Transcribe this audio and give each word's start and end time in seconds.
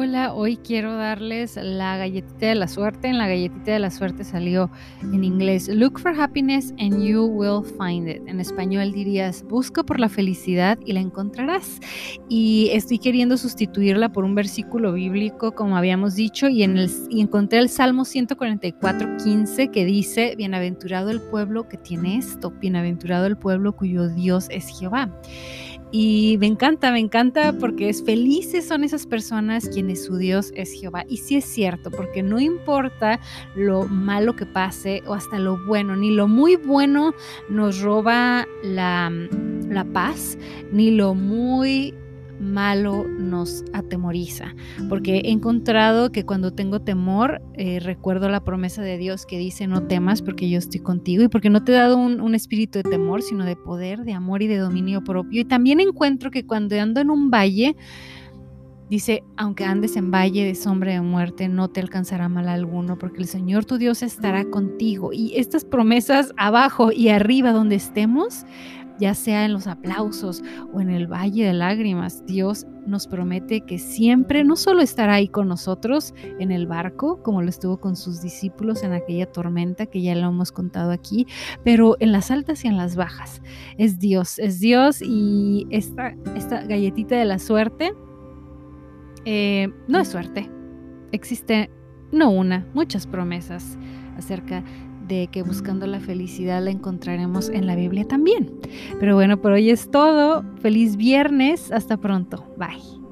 Hola, 0.00 0.32
hoy 0.32 0.56
quiero 0.58 0.94
darles 0.94 1.56
la 1.60 1.96
galletita 1.96 2.46
de 2.46 2.54
la 2.54 2.68
suerte. 2.68 3.08
En 3.08 3.18
la 3.18 3.26
galletita 3.26 3.72
de 3.72 3.80
la 3.80 3.90
suerte 3.90 4.22
salió 4.22 4.70
en 5.02 5.24
inglés, 5.24 5.66
Look 5.66 5.98
for 5.98 6.14
happiness 6.16 6.72
and 6.78 7.02
you 7.02 7.24
will 7.24 7.64
find 7.64 8.08
it. 8.08 8.22
En 8.28 8.38
español 8.38 8.92
dirías, 8.92 9.42
busca 9.42 9.82
por 9.82 9.98
la 9.98 10.08
felicidad 10.08 10.78
y 10.86 10.92
la 10.92 11.00
encontrarás. 11.00 11.80
Y 12.28 12.70
estoy 12.72 13.00
queriendo 13.00 13.36
sustituirla 13.36 14.12
por 14.12 14.22
un 14.22 14.36
versículo 14.36 14.92
bíblico, 14.92 15.50
como 15.50 15.76
habíamos 15.76 16.14
dicho, 16.14 16.48
y, 16.48 16.62
en 16.62 16.78
el, 16.78 16.88
y 17.10 17.20
encontré 17.20 17.58
el 17.58 17.68
Salmo 17.68 18.04
144, 18.04 19.16
15, 19.16 19.72
que 19.72 19.84
dice, 19.84 20.36
Bienaventurado 20.36 21.10
el 21.10 21.20
pueblo 21.20 21.68
que 21.68 21.76
tiene 21.76 22.18
esto, 22.18 22.52
bienaventurado 22.52 23.26
el 23.26 23.36
pueblo 23.36 23.74
cuyo 23.74 24.08
Dios 24.08 24.46
es 24.50 24.68
Jehová. 24.78 25.10
Y 25.90 26.36
me 26.38 26.46
encanta, 26.46 26.92
me 26.92 26.98
encanta 26.98 27.54
porque 27.58 27.88
es 27.88 28.04
felices 28.04 28.66
son 28.66 28.84
esas 28.84 29.06
personas 29.06 29.68
quienes 29.68 30.04
su 30.04 30.16
Dios 30.16 30.52
es 30.54 30.72
Jehová. 30.72 31.04
Y 31.08 31.18
sí 31.18 31.36
es 31.36 31.44
cierto, 31.44 31.90
porque 31.90 32.22
no 32.22 32.38
importa 32.38 33.20
lo 33.54 33.86
malo 33.86 34.36
que 34.36 34.46
pase 34.46 35.02
o 35.06 35.14
hasta 35.14 35.38
lo 35.38 35.64
bueno, 35.66 35.96
ni 35.96 36.10
lo 36.10 36.28
muy 36.28 36.56
bueno 36.56 37.14
nos 37.48 37.80
roba 37.80 38.46
la, 38.62 39.10
la 39.68 39.84
paz, 39.84 40.36
ni 40.72 40.90
lo 40.90 41.14
muy 41.14 41.94
malo 42.40 43.06
nos 43.06 43.64
atemoriza, 43.72 44.54
porque 44.88 45.18
he 45.18 45.30
encontrado 45.30 46.12
que 46.12 46.24
cuando 46.24 46.52
tengo 46.52 46.80
temor, 46.80 47.42
eh, 47.54 47.80
recuerdo 47.80 48.28
la 48.28 48.44
promesa 48.44 48.82
de 48.82 48.98
Dios 48.98 49.26
que 49.26 49.38
dice, 49.38 49.66
no 49.66 49.82
temas 49.84 50.22
porque 50.22 50.48
yo 50.48 50.58
estoy 50.58 50.80
contigo 50.80 51.22
y 51.22 51.28
porque 51.28 51.50
no 51.50 51.64
te 51.64 51.72
he 51.72 51.76
dado 51.76 51.96
un, 51.96 52.20
un, 52.20 52.34
espíritu 52.34 52.78
de 52.78 52.84
temor, 52.84 53.22
sino 53.22 53.44
de 53.44 53.56
poder, 53.56 54.04
de 54.04 54.12
amor 54.12 54.42
y 54.42 54.46
de 54.46 54.58
dominio 54.58 55.02
propio. 55.02 55.40
Y 55.40 55.44
también 55.44 55.80
encuentro 55.80 56.30
que 56.30 56.46
cuando 56.46 56.80
ando 56.80 57.00
en 57.00 57.10
un 57.10 57.30
valle, 57.30 57.76
Dice, 58.90 59.22
aunque 59.36 59.64
andes 59.64 59.96
en 59.96 60.10
valle 60.10 60.44
de 60.44 60.54
sombra 60.54 60.92
de 60.92 61.02
muerte, 61.02 61.48
no 61.48 61.68
te 61.68 61.80
alcanzará 61.80 62.28
mal 62.28 62.48
alguno, 62.48 62.98
porque 62.98 63.20
el 63.20 63.26
Señor 63.28 63.66
tu 63.66 63.76
Dios 63.76 64.02
estará 64.02 64.46
contigo. 64.46 65.12
Y 65.12 65.36
estas 65.36 65.64
promesas 65.66 66.32
abajo 66.38 66.90
y 66.90 67.10
arriba 67.10 67.52
donde 67.52 67.76
estemos, 67.76 68.46
ya 68.98 69.14
sea 69.14 69.44
en 69.44 69.52
los 69.52 69.66
aplausos 69.66 70.42
o 70.72 70.80
en 70.80 70.88
el 70.88 71.06
valle 71.06 71.44
de 71.44 71.52
lágrimas, 71.52 72.24
Dios 72.24 72.66
nos 72.86 73.06
promete 73.06 73.60
que 73.60 73.78
siempre 73.78 74.42
no 74.42 74.56
solo 74.56 74.80
estará 74.80 75.14
ahí 75.14 75.28
con 75.28 75.48
nosotros 75.48 76.14
en 76.38 76.50
el 76.50 76.66
barco, 76.66 77.22
como 77.22 77.42
lo 77.42 77.50
estuvo 77.50 77.78
con 77.78 77.94
sus 77.94 78.22
discípulos 78.22 78.82
en 78.82 78.94
aquella 78.94 79.30
tormenta 79.30 79.84
que 79.84 80.00
ya 80.00 80.14
lo 80.14 80.28
hemos 80.28 80.50
contado 80.50 80.90
aquí, 80.92 81.26
pero 81.62 81.96
en 82.00 82.12
las 82.12 82.30
altas 82.30 82.64
y 82.64 82.68
en 82.68 82.78
las 82.78 82.96
bajas. 82.96 83.42
Es 83.76 83.98
Dios, 83.98 84.38
es 84.38 84.60
Dios 84.60 85.02
y 85.02 85.66
esta, 85.68 86.16
esta 86.34 86.62
galletita 86.64 87.16
de 87.16 87.26
la 87.26 87.38
suerte 87.38 87.92
eh, 89.30 89.68
no 89.88 90.00
es 90.00 90.08
suerte. 90.08 90.48
Existe 91.12 91.68
no 92.12 92.30
una, 92.30 92.66
muchas 92.72 93.06
promesas 93.06 93.76
acerca 94.16 94.64
de 95.06 95.28
que 95.30 95.42
buscando 95.42 95.86
la 95.86 96.00
felicidad 96.00 96.64
la 96.64 96.70
encontraremos 96.70 97.50
en 97.50 97.66
la 97.66 97.74
Biblia 97.74 98.08
también. 98.08 98.50
Pero 98.98 99.16
bueno, 99.16 99.38
por 99.38 99.52
hoy 99.52 99.68
es 99.68 99.90
todo. 99.90 100.44
Feliz 100.62 100.96
viernes. 100.96 101.70
Hasta 101.72 101.98
pronto. 101.98 102.46
Bye. 102.56 103.07